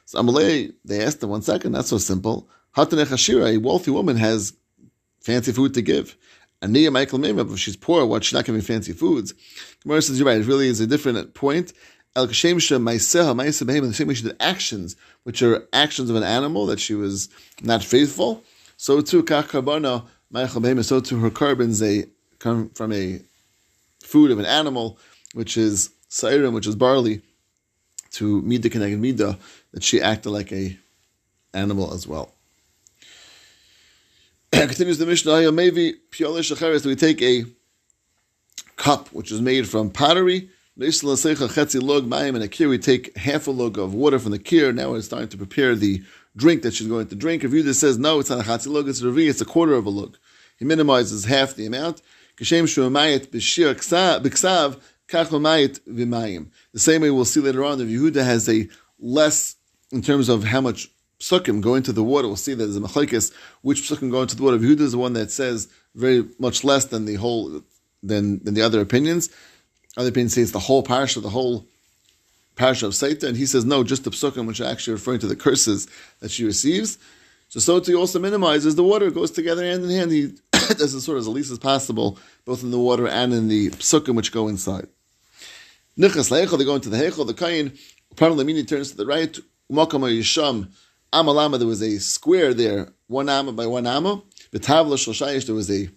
So 0.04 0.20
Amalei, 0.20 0.74
they 0.84 1.02
asked 1.02 1.20
them 1.20 1.30
one 1.30 1.42
second, 1.42 1.72
not 1.72 1.84
so 1.84 1.98
simple. 1.98 2.48
Hatanech 2.76 3.06
Hashira, 3.06 3.54
a 3.54 3.58
wealthy 3.58 3.90
woman, 3.90 4.16
has 4.16 4.52
fancy 5.20 5.52
food 5.52 5.74
to 5.74 5.82
give. 5.82 6.16
And 6.60 6.72
Nia 6.72 6.90
Michael 6.90 7.18
Mema, 7.18 7.52
if 7.52 7.58
she's 7.58 7.76
poor, 7.76 8.04
what 8.04 8.24
she's 8.24 8.34
not 8.34 8.44
giving 8.44 8.60
fancy 8.60 8.92
foods. 8.92 9.34
Gemara 9.82 10.02
says, 10.02 10.18
you're 10.18 10.26
right, 10.26 10.40
it 10.40 10.46
really 10.46 10.66
is 10.66 10.80
a 10.80 10.86
different 10.86 11.34
point. 11.34 11.72
El 12.18 12.26
Kashem 12.26 12.56
Maiseha, 12.56 13.32
Maisa 13.32 13.64
Behema, 13.64 13.86
the 13.86 13.94
same 13.94 14.08
way 14.08 14.14
she 14.14 14.24
did 14.24 14.36
actions, 14.40 14.96
which 15.22 15.40
are 15.40 15.68
actions 15.72 16.10
of 16.10 16.16
an 16.16 16.24
animal, 16.24 16.66
that 16.66 16.80
she 16.80 16.96
was 16.96 17.28
not 17.62 17.84
faithful. 17.84 18.42
So 18.76 19.00
too, 19.00 19.22
Kach 19.22 19.44
Karbana, 19.44 20.84
so 20.84 20.98
to 20.98 21.18
her 21.20 21.30
carbons 21.30 21.78
they 21.78 22.06
come 22.40 22.70
from 22.70 22.92
a 22.92 23.20
food 24.02 24.32
of 24.32 24.40
an 24.40 24.46
animal, 24.46 24.98
which 25.32 25.56
is 25.56 25.90
sairim, 26.10 26.54
which 26.54 26.66
is 26.66 26.74
barley, 26.74 27.22
to 28.14 28.42
mida 28.42 28.68
keneged 28.68 28.98
mida, 28.98 29.38
that 29.70 29.84
she 29.84 30.02
acted 30.02 30.30
like 30.30 30.50
a 30.50 30.76
animal 31.54 31.94
as 31.94 32.04
well. 32.04 32.34
Continues 34.50 34.98
the 34.98 35.06
Mishnah, 35.06 35.52
maybe 35.52 35.94
piolish 36.10 36.50
acheres, 36.52 36.84
we 36.84 36.96
take 36.96 37.22
a 37.22 37.44
cup 38.74 39.12
which 39.12 39.30
is 39.30 39.40
made 39.40 39.68
from 39.68 39.90
pottery, 39.90 40.50
and 40.80 42.42
a 42.42 42.48
kir, 42.48 42.68
we 42.68 42.78
take 42.78 43.16
half 43.16 43.48
a 43.48 43.50
log 43.50 43.78
of 43.78 43.94
water 43.94 44.20
from 44.20 44.30
the 44.30 44.38
kir. 44.38 44.70
Now 44.70 44.94
it's 44.94 45.08
time 45.08 45.26
to 45.26 45.36
prepare 45.36 45.74
the 45.74 46.04
drink 46.36 46.62
that 46.62 46.72
she's 46.72 46.86
going 46.86 47.08
to 47.08 47.16
drink. 47.16 47.42
If 47.42 47.50
Yudah 47.50 47.74
says 47.74 47.98
no, 47.98 48.20
it's 48.20 48.30
not 48.30 48.46
a 48.46 48.48
chatzi 48.48 48.68
log, 48.68 48.88
it's 48.88 49.02
a 49.02 49.06
revi, 49.06 49.28
it's 49.28 49.40
a 49.40 49.44
quarter 49.44 49.74
of 49.74 49.86
a 49.86 49.90
log. 49.90 50.16
He 50.56 50.64
minimizes 50.64 51.24
half 51.24 51.56
the 51.56 51.66
amount. 51.66 52.00
The 52.38 52.44
same 52.44 52.62
way 57.02 57.10
we'll 57.10 57.24
see 57.24 57.40
later 57.40 57.64
on, 57.64 57.80
if 57.80 57.88
Yehuda 57.88 58.24
has 58.24 58.48
a 58.48 58.68
less 59.00 59.56
in 59.90 60.02
terms 60.02 60.28
of 60.28 60.44
how 60.44 60.60
much 60.60 60.88
psukim 61.18 61.60
go 61.60 61.74
into 61.74 61.92
the 61.92 62.04
water, 62.04 62.28
we'll 62.28 62.36
see 62.36 62.54
that 62.54 62.64
there's 62.64 62.76
a 62.76 62.80
machlekes 62.80 63.32
which 63.62 63.82
psukim 63.82 64.12
go 64.12 64.22
into 64.22 64.36
the 64.36 64.44
water. 64.44 64.58
Yehuda 64.58 64.82
is 64.82 64.92
the 64.92 64.98
one 64.98 65.14
that 65.14 65.32
says 65.32 65.66
very 65.96 66.24
much 66.38 66.62
less 66.62 66.84
than 66.84 67.04
the 67.04 67.16
whole 67.16 67.62
than 68.00 68.38
than 68.44 68.54
the 68.54 68.62
other 68.62 68.80
opinions. 68.80 69.28
Other 69.98 70.10
opinions 70.10 70.34
say 70.34 70.42
it's 70.42 70.52
the 70.52 70.60
whole 70.60 70.84
parsha, 70.84 71.20
the 71.20 71.28
whole 71.28 71.66
parsha 72.54 72.84
of 72.84 72.92
Saita, 72.92 73.24
and 73.24 73.36
he 73.36 73.46
says 73.46 73.64
no, 73.64 73.82
just 73.82 74.04
the 74.04 74.10
psukim, 74.10 74.46
which 74.46 74.60
are 74.60 74.70
actually 74.70 74.92
referring 74.92 75.18
to 75.18 75.26
the 75.26 75.34
curses 75.34 75.88
that 76.20 76.30
she 76.30 76.44
receives. 76.44 76.98
So 77.48 77.58
so 77.58 77.80
too 77.80 77.98
also 77.98 78.20
minimizes 78.20 78.76
the 78.76 78.84
water 78.84 79.10
goes 79.10 79.32
together 79.32 79.64
hand 79.64 79.82
in 79.82 79.90
hand. 79.90 80.12
He 80.12 80.34
does 80.52 80.94
it 80.94 81.00
sort 81.00 81.18
of 81.18 81.22
as 81.22 81.28
least 81.28 81.50
as 81.50 81.58
possible, 81.58 82.16
both 82.44 82.62
in 82.62 82.70
the 82.70 82.78
water 82.78 83.08
and 83.08 83.34
in 83.34 83.48
the 83.48 83.70
psukim 83.70 84.14
which 84.14 84.30
go 84.30 84.46
inside. 84.46 84.86
Nichas 85.98 86.30
leichel, 86.30 86.58
they 86.58 86.64
go 86.64 86.76
into 86.76 86.90
the 86.90 86.96
heichel, 86.96 87.26
the 87.26 87.34
kain. 87.34 87.72
Parlamini 88.14 88.66
turns 88.66 88.92
to 88.92 88.96
the 88.96 89.06
right. 89.06 89.36
Umakam 89.68 90.02
yisham 90.16 90.68
amalama. 91.12 91.58
There 91.58 91.66
was 91.66 91.82
a 91.82 91.98
square 91.98 92.54
there, 92.54 92.92
one 93.08 93.28
amma 93.28 93.50
by 93.50 93.66
one 93.66 93.86
amma. 93.88 94.22
The 94.52 94.60
tavla 94.60 94.94
shoshayish. 94.94 95.46
There 95.46 95.56
was 95.56 95.72
a 95.72 95.90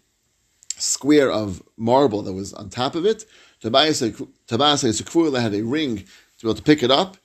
square 0.77 1.31
of 1.31 1.62
marble 1.77 2.24
that 2.24 2.34
was 2.34 2.51
on 2.53 2.72
top 2.72 2.96
of 2.96 3.05
it. 3.05 3.25
Tabasa 3.62 4.10
uh, 4.12 5.39
had 5.39 5.53
a 5.53 5.62
ring 5.62 5.98
to 5.98 6.03
be 6.41 6.48
able 6.48 6.56
to 6.56 6.63
pick 6.63 6.82
it 6.84 6.91
up, 6.91 7.18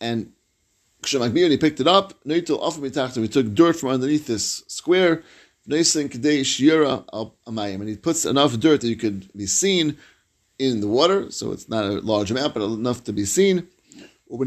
and 0.00 0.32
he 1.04 1.56
picked 1.56 1.80
it 1.80 1.88
up. 1.88 2.14
We 2.24 2.40
took 2.40 3.54
dirt 3.54 3.76
from 3.76 3.88
underneath 3.90 4.26
this 4.26 4.62
square, 4.68 5.22
and 5.66 5.86
he 7.88 7.96
puts 7.96 8.24
enough 8.24 8.58
dirt 8.58 8.80
that 8.80 8.88
you 8.88 8.96
could 8.96 9.30
be 9.36 9.46
seen 9.46 9.96
in 10.58 10.80
the 10.80 10.88
water, 10.88 11.30
so 11.30 11.52
it's 11.52 11.68
not 11.68 11.84
a 11.84 12.00
large 12.00 12.30
amount, 12.30 12.54
but 12.54 12.62
enough 12.62 13.02
to 13.04 13.12
be 13.12 13.24
seen. 13.24 13.66
From 14.28 14.46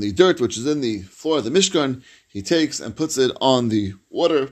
the 0.00 0.12
dirt 0.12 0.40
which 0.40 0.56
is 0.58 0.66
in 0.66 0.80
the 0.80 1.02
floor 1.02 1.38
of 1.38 1.44
the 1.44 1.50
Mishkan, 1.50 2.02
he 2.28 2.42
takes 2.42 2.80
and 2.80 2.96
puts 2.96 3.16
it 3.16 3.30
on 3.40 3.68
the 3.68 3.94
water 4.10 4.50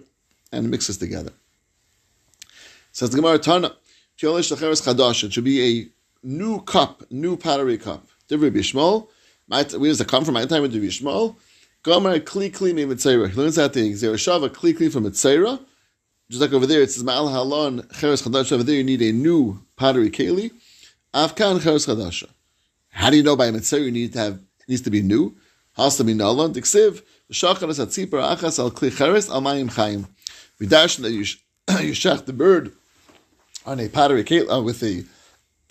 and 0.52 0.70
mixes 0.70 0.96
together. 0.98 1.32
Says 2.92 3.08
the 3.08 3.16
Gemara 3.16 3.38
Tana, 3.38 3.74
it 4.20 5.32
should 5.32 5.44
be 5.44 5.62
a 5.80 5.88
new 6.26 6.60
cup, 6.60 7.02
new 7.10 7.38
pottery 7.38 7.78
cup. 7.78 8.06
Divrei 8.28 8.50
Bishmol, 8.50 9.08
where 9.48 9.64
does 9.64 10.00
it 10.00 10.08
come 10.08 10.24
from? 10.24 10.34
My 10.34 10.44
time 10.44 10.62
with 10.62 10.74
Divrei 10.74 10.88
Bishmol. 10.88 11.36
Gomer 11.82 12.20
kli 12.20 12.52
kli 12.52 12.74
mi 12.74 12.84
mitzera. 12.84 13.28
He 13.28 13.34
learns 13.34 13.56
that 13.56 13.72
thing. 13.72 13.92
Zereshava 13.92 14.50
kli 14.50 14.74
kli 14.74 14.92
from 14.92 15.04
mitzera. 15.04 15.58
Just 16.28 16.40
like 16.40 16.52
over 16.52 16.66
there, 16.66 16.82
it 16.82 16.90
says 16.90 17.02
ma'al 17.02 17.28
halon 17.28 17.98
cheres 17.98 18.22
chadasha. 18.22 18.52
Over 18.52 18.62
there, 18.62 18.76
you 18.76 18.84
need 18.84 19.02
a 19.02 19.10
new 19.10 19.60
pottery 19.76 20.10
keli. 20.10 20.52
Afkan 21.12 21.60
cheres 21.60 21.86
chadasha. 21.86 22.28
How 22.90 23.10
do 23.10 23.16
you 23.16 23.22
know 23.22 23.36
by 23.36 23.50
mitzera 23.50 23.84
you 23.84 23.90
need 23.90 24.12
to 24.12 24.18
have 24.18 24.40
needs 24.68 24.82
to 24.82 24.90
be 24.90 25.02
new? 25.02 25.34
Has 25.76 25.96
to 25.96 26.04
be 26.04 26.14
nalon. 26.14 26.54
Diksiv 26.54 27.02
Shacharas 27.32 27.84
atzipar 27.84 28.36
achas 28.36 28.58
al 28.58 28.70
kli 28.70 28.96
cheres 28.96 29.28
al 29.28 29.40
mayim 29.40 29.72
chayim. 29.72 30.06
We 30.60 30.66
dash 30.66 30.98
you, 30.98 31.08
you 31.18 31.92
shach 31.92 32.26
the 32.26 32.32
bird 32.32 32.72
on 33.66 33.80
a 33.80 33.88
pottery 33.88 34.24
uh, 34.48 34.60
with 34.60 34.82
a 34.82 35.04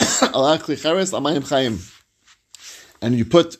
al 0.34 0.58
kli 0.58 0.80
cheres 0.80 1.12
al 1.12 1.20
chayim, 1.20 1.78
and 3.00 3.14
you 3.16 3.24
put 3.24 3.56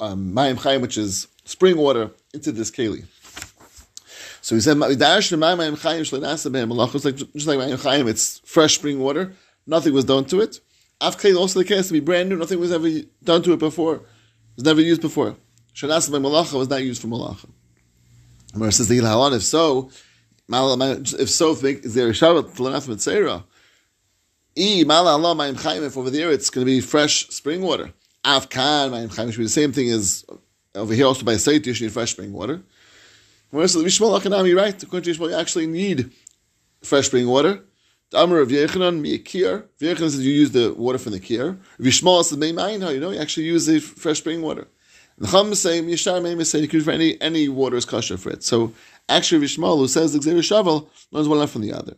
um, 0.00 0.32
mayim 0.32 0.56
chayim, 0.56 0.80
which 0.80 0.98
is 0.98 1.28
spring 1.44 1.76
water, 1.76 2.10
into 2.34 2.52
this 2.52 2.70
keli. 2.70 3.04
So 4.40 4.54
he 4.56 4.60
said, 4.60 4.76
just 4.78 4.92
like 4.92 4.98
mayim 5.58 5.76
chayim, 7.76 8.08
it's 8.08 8.40
fresh 8.44 8.74
spring 8.74 8.98
water. 8.98 9.32
Nothing 9.66 9.94
was 9.94 10.04
done 10.04 10.24
to 10.26 10.40
it. 10.40 10.60
Afkei 11.00 11.36
also 11.36 11.58
the 11.58 11.64
case 11.64 11.88
to 11.88 11.92
be 11.92 12.00
brand 12.00 12.28
new. 12.28 12.36
Nothing 12.36 12.60
was 12.60 12.72
ever 12.72 12.88
done 13.22 13.42
to 13.42 13.52
it 13.52 13.58
before. 13.58 13.96
It 13.96 14.02
was 14.56 14.64
never 14.64 14.80
used 14.80 15.00
before. 15.00 15.36
Shanas 15.74 16.10
by 16.10 16.18
malacha 16.18 16.58
was 16.58 16.68
not 16.68 16.82
used 16.82 17.00
for 17.00 17.08
malacha. 17.08 17.48
Where 18.54 18.70
says 18.70 18.88
the 18.88 18.98
if 19.34 19.42
so, 19.42 19.90
if 20.48 21.30
so, 21.30 21.52
is 21.52 21.94
there 21.94 22.08
a 22.08 22.12
Shabbat 22.12 22.54
Tlanaf 22.56 22.88
Mitzera? 22.88 23.44
E 24.56 24.84
Mala 24.84 25.12
Allah 25.12 25.34
Ma'im 25.34 25.60
Chaim, 25.62 25.82
if 25.82 25.96
over 25.96 26.10
there 26.10 26.30
it's 26.30 26.50
going 26.50 26.66
to 26.66 26.70
be 26.70 26.80
fresh 26.80 27.28
spring 27.28 27.62
water. 27.62 27.92
Avkan 28.24 28.90
Ma'im 28.90 29.14
Chaim 29.14 29.30
should 29.30 29.38
be 29.38 29.44
the 29.44 29.50
same 29.50 29.72
thing 29.72 29.90
as 29.90 30.24
over 30.74 30.94
here 30.94 31.06
also 31.06 31.24
by 31.24 31.36
Seit, 31.36 31.66
you 31.66 31.74
should 31.74 31.84
need 31.84 31.92
fresh 31.92 32.12
spring 32.12 32.32
water. 32.32 32.62
Where 33.50 33.66
the 33.66 33.80
Vishmal 33.80 34.18
Akanami, 34.18 34.56
right? 34.56 34.82
According 34.82 35.12
to 35.12 35.18
Yishmael, 35.18 35.30
you 35.30 35.36
actually 35.36 35.66
need 35.66 36.10
fresh 36.82 37.06
spring 37.06 37.28
water. 37.28 37.62
The 38.10 38.18
Amr 38.18 38.40
of 38.40 38.48
Yechanan, 38.48 39.02
Miyakir. 39.02 39.64
Yechanan 39.78 40.10
says 40.10 40.26
you 40.26 40.32
use 40.32 40.52
the 40.52 40.72
water 40.72 40.98
from 40.98 41.12
the 41.12 41.20
Kir. 41.20 41.58
Vishmal 41.78 42.24
says 42.24 42.38
Meimayin, 42.38 42.94
you 42.94 43.00
know, 43.00 43.10
you 43.10 43.18
actually 43.18 43.44
use 43.44 43.66
the 43.66 43.80
fresh 43.80 44.18
spring 44.18 44.42
water. 44.42 44.68
The 45.18 45.28
Chum 45.28 45.54
say 45.54 45.80
Yishar 45.82 46.22
Meim 46.22 46.44
say 46.44 46.60
you 46.60 46.68
could 46.68 46.84
for 46.84 46.90
any 46.90 47.20
any 47.20 47.48
water 47.48 47.76
is 47.76 47.84
kosher 47.84 48.16
for 48.16 48.30
it. 48.30 48.42
So 48.42 48.72
actually, 49.08 49.46
Rishmal 49.46 49.78
who 49.78 49.88
says 49.88 50.12
the 50.12 50.18
Xer 50.18 50.38
Shavel 50.38 50.88
learns 51.10 51.28
one 51.28 51.38
left 51.38 51.52
from 51.52 51.62
the 51.62 51.72
other. 51.72 51.96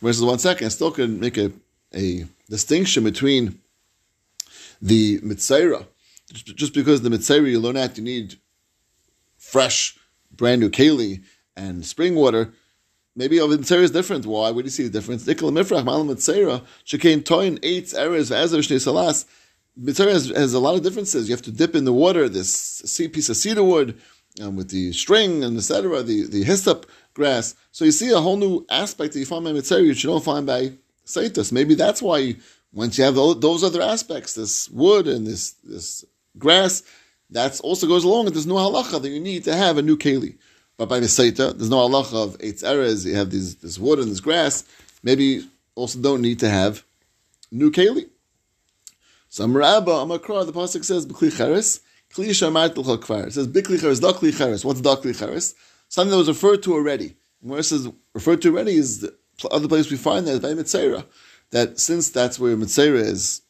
Versus 0.00 0.24
one 0.24 0.38
second, 0.38 0.66
I 0.66 0.68
still 0.68 0.90
can 0.90 1.20
make 1.20 1.36
a, 1.36 1.52
a 1.94 2.24
distinction 2.48 3.04
between 3.04 3.58
the 4.80 5.20
Mitzayra. 5.20 5.86
Just 6.32 6.74
because 6.74 7.02
the 7.02 7.10
Mitzayra 7.10 7.50
you 7.50 7.60
learn 7.60 7.74
that 7.74 7.98
you 7.98 8.04
need 8.04 8.36
fresh, 9.36 9.98
brand 10.30 10.60
new 10.60 10.70
keli 10.70 11.22
and 11.56 11.84
spring 11.84 12.14
water. 12.14 12.52
Maybe 13.16 13.38
of 13.40 13.50
Mitzayra 13.50 13.82
is 13.82 13.90
different. 13.90 14.24
Why 14.24 14.50
would 14.50 14.64
you 14.64 14.70
see 14.70 14.84
the 14.84 14.90
difference? 14.90 15.26
Dikal 15.26 15.50
Mifrach, 15.50 15.84
Malam 15.84 16.08
Mitzayra, 16.08 16.62
Shekain 16.86 17.58
eight 17.62 17.92
errors, 17.94 18.30
Ezer 18.30 18.58
Shnei 18.58 18.80
Salas. 18.80 19.26
Mitzvah 19.76 20.10
has, 20.10 20.28
has, 20.28 20.54
a 20.54 20.58
lot 20.58 20.74
of 20.74 20.82
differences. 20.82 21.28
You 21.28 21.34
have 21.34 21.42
to 21.42 21.52
dip 21.52 21.74
in 21.74 21.84
the 21.84 21.92
water 21.92 22.28
this 22.28 22.98
piece 23.12 23.28
of 23.28 23.36
cedar 23.36 23.62
wood 23.62 23.98
um, 24.40 24.56
with 24.56 24.70
the 24.70 24.92
string 24.92 25.44
and 25.44 25.56
etc. 25.56 26.02
The 26.02 26.26
the 26.26 26.42
hyssop 26.42 26.86
grass. 27.14 27.54
So 27.72 27.84
you 27.84 27.92
see 27.92 28.10
a 28.10 28.20
whole 28.20 28.36
new 28.36 28.64
aspect 28.70 29.12
that 29.12 29.18
you 29.18 29.26
find 29.26 29.44
by 29.44 29.52
mitzvah 29.52 29.82
which 29.82 30.04
you 30.04 30.10
don't 30.10 30.24
find 30.24 30.46
by 30.46 30.72
seitus. 31.04 31.52
Maybe 31.52 31.74
that's 31.74 32.00
why 32.00 32.36
once 32.72 32.98
you 32.98 33.04
have 33.04 33.14
those 33.14 33.64
other 33.64 33.82
aspects, 33.82 34.34
this 34.34 34.68
wood 34.70 35.08
and 35.08 35.26
this 35.26 35.52
this 35.64 36.04
grass, 36.38 36.82
that 37.30 37.60
also 37.60 37.86
goes 37.86 38.04
along. 38.04 38.26
And 38.26 38.34
there's 38.34 38.46
no 38.46 38.56
halacha 38.56 39.02
that 39.02 39.08
you 39.08 39.20
need 39.20 39.44
to 39.44 39.54
have 39.54 39.78
a 39.78 39.82
new 39.82 39.96
keli. 39.96 40.36
But 40.76 40.88
by 40.88 41.00
the 41.00 41.06
seita, 41.06 41.56
there's 41.56 41.70
no 41.70 41.88
halacha 41.88 42.14
of 42.14 42.38
eitz 42.38 42.62
erez. 42.62 43.04
You 43.04 43.16
have 43.16 43.30
these 43.30 43.56
this 43.56 43.78
wood 43.78 43.98
and 43.98 44.10
this 44.10 44.20
grass. 44.20 44.64
Maybe 45.02 45.48
also 45.74 45.98
don't 45.98 46.22
need 46.22 46.38
to 46.40 46.48
have 46.48 46.84
new 47.50 47.70
keli. 47.70 48.08
So 49.28 49.46
Amrabba, 49.46 49.86
Amakra, 49.86 50.44
the 50.44 50.52
pasuk 50.52 50.84
says 50.84 51.06
b'kli 51.06 51.30
kli. 52.14 53.26
It 53.26 53.32
says 53.32 53.48
b'kli 53.48 53.80
cheres, 53.80 54.00
da 54.00 54.12
kli 54.12 54.36
cheres. 54.36 54.64
What's 54.64 54.80
da 54.80 54.96
kli 54.96 55.18
cheres? 55.18 55.54
Something 55.88 56.10
that 56.10 56.18
was 56.18 56.28
referred 56.28 56.62
to 56.64 56.74
already. 56.74 57.16
Where 57.40 57.60
it 57.60 57.64
says 57.64 57.88
referred 58.14 58.42
to 58.42 58.52
already 58.52 58.74
is 58.74 59.00
the 59.00 59.14
other 59.50 59.68
place 59.68 59.90
we 59.90 59.96
find 59.96 60.26
that 60.26 60.32
is 60.32 60.40
by 60.40 60.48
Mitzera. 60.48 61.06
That 61.50 61.80
since 61.80 62.10
that's 62.10 62.38
where 62.38 62.56
Mitzera 62.56 63.00
is, 63.00 63.42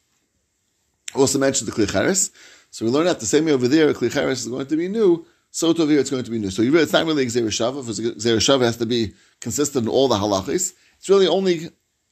also 1.13 1.39
mentioned 1.39 1.69
the 1.69 1.73
kli 1.73 1.91
cheres. 1.91 2.31
So 2.71 2.85
we 2.85 2.91
learn 2.91 3.05
that 3.05 3.19
the 3.19 3.25
same 3.25 3.45
way 3.45 3.51
over 3.51 3.67
there, 3.67 3.93
kli 3.93 4.11
cheres 4.11 4.41
is 4.41 4.47
going 4.47 4.67
to 4.67 4.77
be 4.77 4.87
new. 4.87 5.25
So 5.53 5.67
over 5.67 5.85
here, 5.85 5.99
it's 5.99 6.09
going 6.09 6.23
to 6.23 6.31
be 6.31 6.39
new. 6.39 6.49
So 6.49 6.61
it's 6.61 6.93
not 6.93 7.05
really 7.05 7.25
Xer 7.25 7.43
Shava. 7.47 7.83
Xer 7.83 8.37
Shava 8.37 8.61
has 8.61 8.77
to 8.77 8.85
be 8.85 9.13
consistent 9.41 9.85
in 9.85 9.91
all 9.91 10.07
the 10.07 10.15
halachas. 10.15 10.73
It's 10.97 11.09
really 11.09 11.27
only 11.27 11.69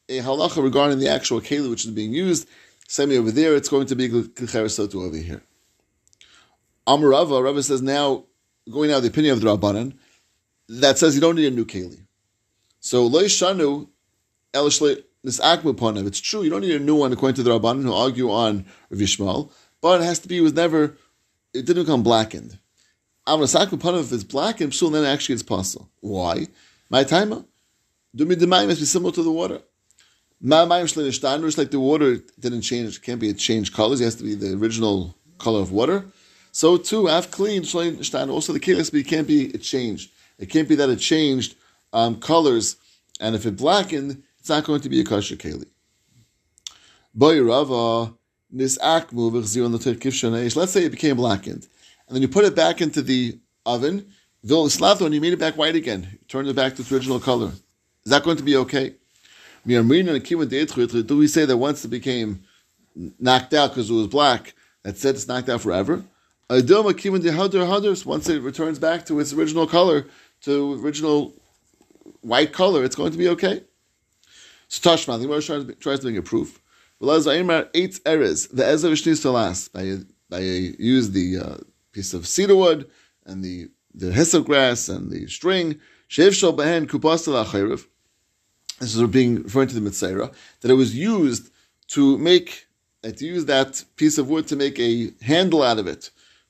a 0.09 0.19
halacha 0.19 0.61
regarding 0.61 0.99
the 0.99 1.07
actual 1.07 1.39
keli 1.39 1.69
which 1.69 1.85
is 1.85 1.91
being 1.91 2.13
used. 2.13 2.49
Same 2.87 3.11
over 3.11 3.31
there, 3.31 3.55
it's 3.55 3.69
going 3.69 3.85
to 3.85 3.95
be 3.95 4.09
Klicheresotu 4.09 5.05
over 5.05 5.15
here. 5.15 5.41
Amarava, 6.89 7.43
Rava 7.43 7.61
says 7.61 7.83
now, 7.83 8.23
going 8.71 8.91
out 8.91 8.97
of 8.97 9.03
the 9.03 9.09
opinion 9.09 9.33
of 9.33 9.41
the 9.41 9.55
Rabbanan, 9.55 9.93
that 10.69 10.97
says 10.97 11.13
you 11.13 11.21
don't 11.21 11.35
need 11.35 11.45
a 11.45 11.55
new 11.55 11.65
Keli. 11.65 11.99
So, 12.79 13.07
Shanu, 13.07 13.87
Nisakmu 14.55 16.07
It's 16.07 16.19
true, 16.19 16.41
you 16.41 16.49
don't 16.49 16.61
need 16.61 16.75
a 16.75 16.79
new 16.79 16.95
one 16.95 17.13
according 17.13 17.35
to 17.35 17.43
the 17.43 17.51
Rabbanan 17.51 17.83
who 17.83 17.93
argue 17.93 18.31
on 18.31 18.65
Rav 18.89 18.99
Yishmael, 18.99 19.51
but 19.81 20.01
it 20.01 20.05
has 20.05 20.17
to 20.19 20.27
be, 20.27 20.39
it 20.39 20.41
was 20.41 20.53
never, 20.53 20.97
it 21.53 21.67
didn't 21.67 21.83
become 21.83 22.01
blackened. 22.01 22.57
Am 23.27 23.39
Nisakmu 23.39 23.99
if 23.99 24.11
it's 24.11 24.23
blackened, 24.23 24.73
so 24.73 24.89
then 24.89 25.05
actually 25.05 25.33
it's 25.33 25.43
possible. 25.43 25.87
Why? 25.99 26.47
My 26.89 27.03
timer. 27.03 27.45
Dumi 28.17 28.33
Demayim 28.33 28.67
must 28.67 28.79
be 28.79 28.85
similar 28.85 29.11
to 29.11 29.21
the 29.21 29.31
water. 29.31 29.61
Just 30.41 31.57
like 31.59 31.69
the 31.69 31.79
water 31.79 32.17
didn't 32.39 32.61
change, 32.61 32.95
it 32.95 33.03
can't 33.03 33.19
be 33.19 33.29
a 33.29 33.33
changed 33.33 33.75
colors, 33.75 34.01
it 34.01 34.05
has 34.05 34.15
to 34.15 34.23
be 34.23 34.33
the 34.33 34.55
original 34.55 35.13
color 35.37 35.59
of 35.59 35.71
water. 35.71 36.05
So 36.59 36.75
too, 36.75 37.07
af 37.07 37.31
clean, 37.31 37.61
also 38.29 38.51
the 38.51 38.59
kelis 38.59 38.91
can't 39.07 39.25
be 39.25 39.49
changed. 39.59 40.11
It 40.37 40.47
can't 40.47 40.67
be 40.67 40.75
that 40.75 40.89
it 40.89 40.97
changed 40.97 41.55
um, 41.93 42.19
colors, 42.19 42.75
and 43.21 43.33
if 43.33 43.45
it 43.45 43.55
blackened, 43.55 44.21
it's 44.37 44.49
not 44.49 44.65
going 44.65 44.81
to 44.81 44.89
be 44.89 44.99
a 44.99 45.05
kosher 45.05 45.37
keli. 45.37 45.67
Boy 47.15 47.41
Rava, 47.41 48.13
this 48.51 48.77
Let's 48.77 50.73
say 50.73 50.83
it 50.83 50.91
became 50.91 51.15
blackened, 51.15 51.65
and 52.07 52.13
then 52.13 52.21
you 52.21 52.27
put 52.27 52.43
it 52.43 52.57
back 52.57 52.81
into 52.81 53.01
the 53.03 53.39
oven. 53.65 54.11
and 54.43 55.13
you 55.13 55.21
made 55.21 55.31
it 55.31 55.39
back 55.39 55.55
white 55.55 55.77
again. 55.77 56.19
Turned 56.27 56.49
it 56.49 56.57
back 56.57 56.75
to 56.75 56.81
its 56.81 56.91
original 56.91 57.21
color. 57.21 57.53
Is 58.03 58.11
that 58.11 58.23
going 58.25 58.35
to 58.35 58.43
be 58.43 58.57
okay? 58.57 58.95
Do 59.65 59.81
we 59.85 61.27
say 61.27 61.45
that 61.45 61.57
once 61.57 61.85
it 61.85 61.87
became 61.87 62.43
knocked 63.17 63.53
out 63.53 63.69
because 63.69 63.89
it 63.89 63.93
was 63.93 64.07
black, 64.07 64.53
that 64.83 64.97
said 64.97 65.15
it's 65.15 65.25
knocked 65.25 65.47
out 65.47 65.61
forever? 65.61 66.03
Once 66.49 66.67
it 66.67 68.41
returns 68.41 68.79
back 68.79 69.05
to 69.05 69.19
its 69.19 69.33
original 69.33 69.67
color, 69.67 70.07
to 70.41 70.83
original 70.83 71.33
white 72.21 72.53
color, 72.53 72.83
it's 72.83 72.95
going 72.95 73.11
to 73.11 73.17
be 73.19 73.29
okay. 73.29 73.61
So 74.67 74.89
Tashma, 74.89 75.19
the 75.19 75.27
Gemara 75.27 75.75
tries 75.75 75.99
to 75.99 76.07
make 76.07 76.17
a 76.17 76.23
proof. 76.23 76.59
Eight 77.01 77.99
errors. 78.05 78.47
The 78.47 78.65
Ezra 78.65 78.95
to 78.95 79.31
last 79.31 79.71
by 79.73 79.99
use 80.39 81.11
the 81.11 81.37
uh, 81.37 81.57
piece 81.91 82.13
of 82.15 82.27
cedar 82.27 82.55
wood 82.55 82.89
and 83.25 83.43
the 83.43 83.69
the 83.93 84.11
hyssop 84.11 84.45
grass 84.45 84.89
and 84.89 85.11
the 85.11 85.27
string. 85.27 85.79
Shev 86.09 86.33
shal 86.33 86.53
behen 86.53 87.85
This 88.79 88.95
is 88.95 89.07
being 89.09 89.43
referring 89.43 89.67
to 89.67 89.79
the 89.79 89.89
mitzera 89.89 90.33
that 90.61 90.71
it 90.71 90.75
was 90.75 90.95
used 90.95 91.51
to 91.89 92.17
make 92.17 92.67
uh, 93.03 93.11
to 93.11 93.25
use 93.25 93.45
that 93.45 93.83
piece 93.95 94.17
of 94.17 94.29
wood 94.29 94.47
to 94.47 94.55
make 94.55 94.79
a 94.79 95.11
handle 95.21 95.61
out 95.63 95.77
of 95.77 95.87
it 95.87 96.09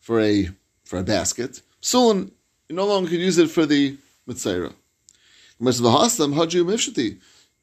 for 0.09 0.19
a 0.19 0.49
for 0.85 0.97
a 0.97 1.03
basket. 1.03 1.61
Soon 1.81 2.31
you 2.67 2.75
no 2.75 2.87
longer 2.87 3.11
could 3.11 3.19
use 3.19 3.37
it 3.37 3.51
for 3.51 3.67
the 3.67 3.95
mitzera 4.27 4.73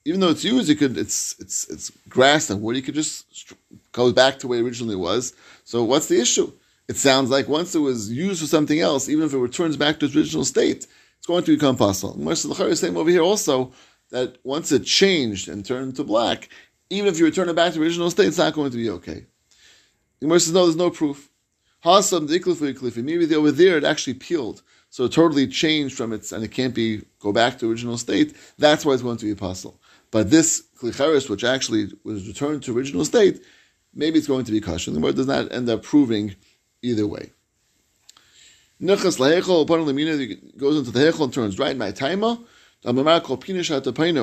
even 0.04 0.20
though 0.20 0.28
it's 0.28 0.44
used, 0.44 0.68
you 0.68 0.76
could 0.76 0.96
it's 0.96 1.34
it's 1.40 1.68
it's 1.68 1.90
grass 2.08 2.48
and 2.48 2.62
wood. 2.62 2.76
You 2.76 2.82
could 2.82 2.94
just 2.94 3.52
go 3.90 4.12
back 4.12 4.38
to 4.38 4.46
where 4.46 4.60
it 4.60 4.62
originally 4.62 4.94
was. 4.94 5.34
So 5.64 5.82
what's 5.82 6.06
the 6.06 6.20
issue? 6.20 6.52
It 6.86 6.96
sounds 6.96 7.30
like 7.30 7.48
once 7.48 7.74
it 7.74 7.80
was 7.80 8.12
used 8.12 8.40
for 8.40 8.46
something 8.46 8.78
else, 8.78 9.08
even 9.08 9.24
if 9.24 9.34
it 9.34 9.38
returns 9.38 9.76
back 9.76 9.98
to 9.98 10.06
its 10.06 10.14
original 10.14 10.44
state, 10.44 10.86
it's 11.18 11.26
going 11.26 11.42
to 11.42 11.56
become 11.56 11.76
possible. 11.76 12.30
Is 12.30 12.78
saying 12.78 12.96
over 12.96 13.10
here 13.10 13.22
also 13.22 13.72
that 14.10 14.36
once 14.44 14.70
it 14.70 14.84
changed 14.84 15.48
and 15.48 15.64
turned 15.64 15.96
to 15.96 16.04
black, 16.04 16.48
even 16.90 17.08
if 17.08 17.18
you 17.18 17.24
return 17.24 17.48
it 17.48 17.56
back 17.56 17.72
to 17.72 17.80
the 17.80 17.84
original 17.84 18.10
state, 18.10 18.28
it's 18.28 18.38
not 18.38 18.54
going 18.54 18.70
to 18.70 18.76
be 18.76 18.90
okay. 18.90 19.24
The 20.20 20.28
says 20.38 20.52
no, 20.52 20.66
there's 20.66 20.76
no 20.76 20.90
proof. 20.90 21.28
Maybe 21.86 23.34
over 23.34 23.52
there 23.52 23.78
it 23.78 23.84
actually 23.84 24.14
peeled, 24.14 24.62
so 24.90 25.04
it 25.04 25.12
totally 25.12 25.46
changed 25.46 25.96
from 25.96 26.12
its, 26.12 26.32
and 26.32 26.42
it 26.42 26.48
can't 26.48 26.74
be 26.74 27.02
go 27.20 27.32
back 27.32 27.58
to 27.58 27.70
original 27.70 27.96
state. 27.96 28.34
That's 28.58 28.84
why 28.84 28.94
it's 28.94 29.02
going 29.02 29.18
to 29.18 29.26
be 29.26 29.34
possible. 29.34 29.80
But 30.10 30.30
this 30.30 30.64
klicheres, 30.80 31.30
which 31.30 31.44
actually 31.44 31.92
was 32.02 32.26
returned 32.26 32.64
to 32.64 32.76
original 32.76 33.04
state, 33.04 33.40
maybe 33.94 34.18
it's 34.18 34.26
going 34.26 34.44
to 34.46 34.52
be 34.52 34.60
kosher. 34.60 34.90
The 34.90 35.00
word 35.00 35.16
does 35.16 35.28
not 35.28 35.52
end 35.52 35.68
up 35.68 35.82
proving 35.82 36.34
either 36.82 37.06
way. 37.06 37.30
Nechas 38.82 39.18
lahechol 39.18 39.62
upon 39.62 39.86
lemina 39.86 40.58
goes 40.58 40.76
into 40.76 40.90
the 40.90 41.00
hechol 41.00 41.24
and 41.24 41.32
turns 41.32 41.58
right. 41.58 41.76
My 41.76 41.92
taima 41.92 42.44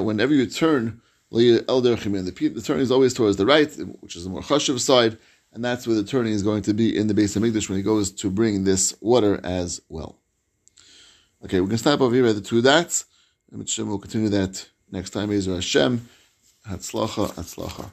whenever 0.04 0.34
you 0.34 0.46
turn 0.46 1.02
the, 1.32 1.64
the 1.66 2.62
turning 2.64 2.84
is 2.84 2.92
always 2.92 3.14
towards 3.14 3.38
the 3.38 3.46
right, 3.46 3.72
which 4.02 4.16
is 4.16 4.24
the 4.24 4.30
more 4.30 4.42
chashuv 4.42 4.80
side, 4.80 5.18
and 5.54 5.64
that's 5.64 5.88
where 5.88 5.96
the 5.96 6.04
turning 6.04 6.34
is 6.34 6.44
going 6.44 6.64
to 6.64 6.74
be 6.74 6.98
in 6.98 7.08
the 7.08 7.14
base 7.14 7.36
of 7.36 7.46
English 7.46 7.70
when 7.70 7.78
he 7.78 7.84
goes 7.84 8.12
to 8.12 8.30
bring 8.30 8.64
this 8.64 8.96
water 9.02 9.40
as 9.44 9.82
well. 9.90 10.20
Okay, 11.44 11.60
we're 11.60 11.68
going 11.68 11.72
to 11.72 11.78
stop 11.78 12.02
over 12.02 12.16
here 12.16 12.26
at 12.26 12.36
the 12.36 12.42
two 12.42 12.62
dots, 12.62 13.06
and 13.52 13.60
we'll 13.88 14.00
continue 14.00 14.30
that 14.30 14.68
Next 14.94 15.10
time, 15.10 15.32
Ezra 15.32 15.56
Hashem. 15.56 16.08
Hatzlacha, 16.70 17.34
Hatzlacha. 17.34 17.92